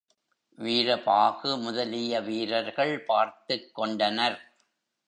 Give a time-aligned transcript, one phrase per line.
[0.57, 4.53] வீரபாகு முதலிய வீரர்கள் பார்த்துக் கொண்டனர்.